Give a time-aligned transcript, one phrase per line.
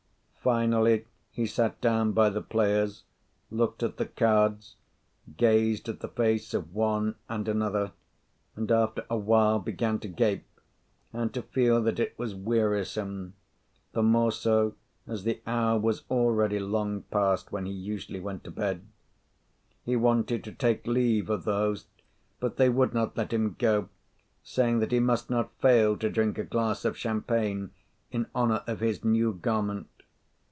[0.43, 3.03] Finally he sat down by the players,
[3.51, 4.75] looked at the cards,
[5.37, 7.91] gazed at the face of one and another,
[8.55, 10.47] and after a while began to gape,
[11.13, 13.35] and to feel that it was wearisome,
[13.91, 14.73] the more so
[15.05, 18.83] as the hour was already long past when he usually went to bed.
[19.85, 21.85] He wanted to take leave of the host;
[22.39, 23.89] but they would not let him go,
[24.41, 27.69] saying that he must not fail to drink a glass of champagne
[28.09, 29.87] in honour of his new garment.